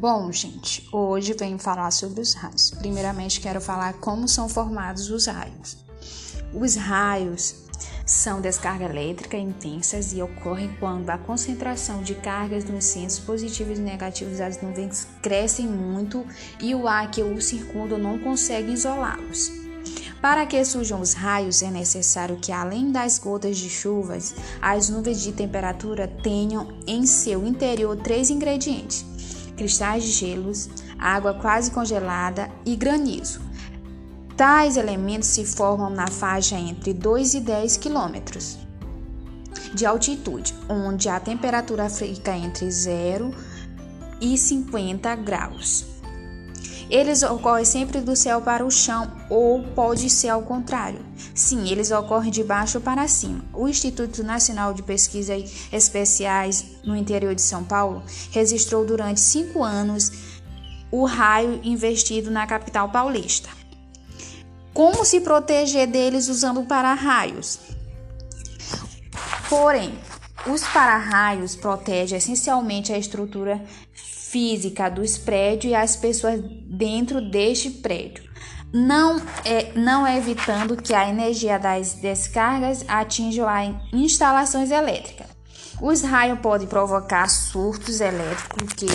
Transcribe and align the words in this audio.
Bom, 0.00 0.30
gente, 0.30 0.88
hoje 0.92 1.34
venho 1.36 1.58
falar 1.58 1.90
sobre 1.90 2.20
os 2.20 2.32
raios. 2.32 2.70
Primeiramente, 2.70 3.40
quero 3.40 3.60
falar 3.60 3.94
como 3.94 4.28
são 4.28 4.48
formados 4.48 5.10
os 5.10 5.26
raios. 5.26 5.76
Os 6.54 6.76
raios 6.76 7.64
são 8.06 8.40
descarga 8.40 8.84
elétrica 8.84 9.36
intensas 9.36 10.12
e 10.12 10.22
ocorrem 10.22 10.72
quando 10.78 11.10
a 11.10 11.18
concentração 11.18 12.00
de 12.00 12.14
cargas 12.14 12.64
nos 12.64 12.84
centros 12.84 13.18
positivos 13.18 13.80
e 13.80 13.82
negativos 13.82 14.38
das 14.38 14.62
nuvens 14.62 15.08
crescem 15.20 15.66
muito 15.66 16.24
e 16.60 16.76
o 16.76 16.86
ar 16.86 17.10
que 17.10 17.20
o 17.20 17.42
circunda 17.42 17.98
não 17.98 18.20
consegue 18.20 18.70
isolá-los. 18.70 19.50
Para 20.22 20.46
que 20.46 20.64
surjam 20.64 21.00
os 21.00 21.12
raios, 21.12 21.60
é 21.60 21.72
necessário 21.72 22.36
que, 22.36 22.52
além 22.52 22.92
das 22.92 23.18
gotas 23.18 23.58
de 23.58 23.68
chuvas, 23.68 24.32
as 24.62 24.88
nuvens 24.88 25.20
de 25.20 25.32
temperatura 25.32 26.06
tenham 26.06 26.68
em 26.86 27.04
seu 27.04 27.44
interior 27.44 27.96
três 27.96 28.30
ingredientes 28.30 29.17
cristais 29.58 30.04
de 30.04 30.12
gelos, 30.12 30.70
água 30.98 31.34
quase 31.34 31.70
congelada 31.70 32.48
e 32.64 32.76
granizo. 32.76 33.40
Tais 34.36 34.76
elementos 34.76 35.28
se 35.28 35.44
formam 35.44 35.90
na 35.90 36.06
faixa 36.06 36.56
entre 36.56 36.94
2 36.94 37.34
e 37.34 37.40
10 37.40 37.76
quilômetros 37.76 38.56
de 39.74 39.84
altitude, 39.84 40.54
onde 40.68 41.08
a 41.08 41.20
temperatura 41.20 41.90
fica 41.90 42.34
entre 42.36 42.70
0 42.70 43.34
e 44.20 44.38
50 44.38 45.14
graus. 45.16 45.97
Eles 46.90 47.22
ocorrem 47.22 47.64
sempre 47.64 48.00
do 48.00 48.16
céu 48.16 48.40
para 48.40 48.64
o 48.64 48.70
chão 48.70 49.10
ou 49.28 49.62
pode 49.74 50.08
ser 50.08 50.30
ao 50.30 50.42
contrário. 50.42 51.04
Sim, 51.34 51.68
eles 51.68 51.90
ocorrem 51.90 52.30
de 52.30 52.42
baixo 52.42 52.80
para 52.80 53.06
cima. 53.06 53.44
O 53.52 53.68
Instituto 53.68 54.24
Nacional 54.24 54.72
de 54.72 54.82
Pesquisas 54.82 55.68
Especiais 55.70 56.64
no 56.84 56.96
interior 56.96 57.34
de 57.34 57.42
São 57.42 57.62
Paulo 57.62 58.02
registrou 58.30 58.86
durante 58.86 59.20
cinco 59.20 59.62
anos 59.62 60.10
o 60.90 61.04
raio 61.04 61.60
investido 61.62 62.30
na 62.30 62.46
capital 62.46 62.88
paulista. 62.88 63.50
Como 64.72 65.04
se 65.04 65.20
proteger 65.20 65.86
deles 65.86 66.28
usando 66.28 66.62
para-raios? 66.64 67.58
Porém, 69.48 69.98
os 70.46 70.62
para-raios 70.62 71.56
protegem 71.56 72.16
essencialmente 72.16 72.92
a 72.92 72.98
estrutura 72.98 73.62
física 74.30 74.90
dos 74.90 75.16
prédios 75.16 75.72
e 75.72 75.74
as 75.74 75.96
pessoas 75.96 76.40
dentro 76.66 77.20
deste 77.20 77.70
prédio, 77.70 78.28
não, 78.72 79.16
é, 79.44 79.72
não 79.74 80.06
evitando 80.06 80.76
que 80.76 80.92
a 80.92 81.08
energia 81.08 81.58
das 81.58 81.94
descargas 81.94 82.84
atinja 82.86 83.48
as 83.50 83.74
instalações 83.92 84.70
elétricas. 84.70 85.26
Os 85.80 86.02
raios 86.02 86.40
podem 86.40 86.66
provocar 86.66 87.28
surtos 87.28 88.00
elétricos 88.00 88.72
que 88.74 88.86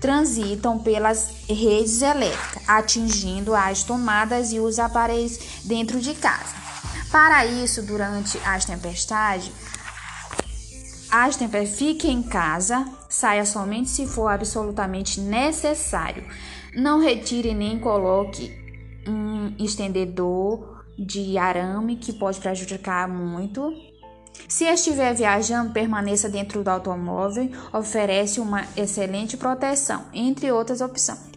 transitam 0.00 0.78
pelas 0.78 1.28
redes 1.48 2.00
elétricas, 2.00 2.62
atingindo 2.66 3.54
as 3.54 3.82
tomadas 3.82 4.52
e 4.52 4.60
os 4.60 4.78
aparelhos 4.78 5.38
dentro 5.64 6.00
de 6.00 6.14
casa. 6.14 6.54
Para 7.10 7.44
isso, 7.44 7.82
durante 7.82 8.38
as 8.44 8.64
tempestades, 8.64 9.50
Astemper 11.10 11.66
fique 11.66 12.08
em 12.08 12.22
casa, 12.22 12.86
saia 13.08 13.44
somente 13.44 13.88
se 13.88 14.06
for 14.06 14.28
absolutamente 14.28 15.20
necessário. 15.20 16.24
Não 16.74 17.00
retire 17.00 17.54
nem 17.54 17.78
coloque 17.78 18.52
um 19.08 19.54
estendedor 19.62 20.84
de 20.98 21.38
arame 21.38 21.96
que 21.96 22.12
pode 22.12 22.40
prejudicar 22.40 23.08
muito. 23.08 23.72
Se 24.48 24.64
estiver 24.64 25.14
viajando, 25.14 25.72
permaneça 25.72 26.28
dentro 26.28 26.62
do 26.62 26.68
automóvel, 26.68 27.50
oferece 27.72 28.40
uma 28.40 28.64
excelente 28.76 29.36
proteção, 29.36 30.04
entre 30.12 30.52
outras 30.52 30.80
opções. 30.80 31.36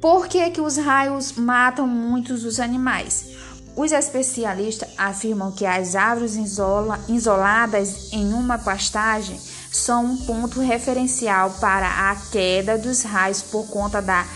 Por 0.00 0.26
que, 0.26 0.50
que 0.50 0.60
os 0.60 0.76
raios 0.76 1.32
matam 1.32 1.86
muitos 1.86 2.42
dos 2.42 2.58
animais? 2.58 3.31
Os 3.74 3.90
especialistas 3.90 4.88
afirmam 4.98 5.50
que 5.50 5.64
as 5.64 5.96
árvores 5.96 6.36
isola, 6.36 7.00
isoladas 7.08 8.12
em 8.12 8.32
uma 8.34 8.58
pastagem 8.58 9.40
são 9.70 10.04
um 10.04 10.16
ponto 10.18 10.60
referencial 10.60 11.50
para 11.58 12.10
a 12.10 12.16
queda 12.30 12.76
dos 12.76 13.02
raios 13.02 13.40
por 13.40 13.66
conta 13.68 14.02
da 14.02 14.26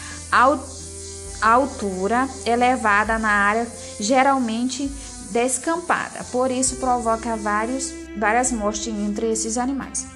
altura 1.42 2.26
elevada 2.46 3.19
na 3.19 3.28
área, 3.28 3.66
geralmente 4.00 4.91
descampada. 5.30 6.25
Por 6.32 6.50
isso 6.50 6.76
provoca 6.76 7.36
vários, 7.36 7.92
várias 8.16 8.50
mortes 8.50 8.88
entre 8.88 9.30
esses 9.30 9.58
animais. 9.58 10.06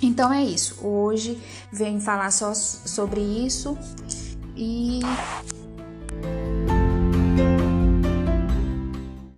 Então 0.00 0.32
é 0.32 0.42
isso. 0.42 0.76
Hoje 0.82 1.38
venho 1.70 2.00
falar 2.00 2.30
só 2.30 2.54
sobre 2.54 3.20
isso 3.20 3.76
e 4.56 5.00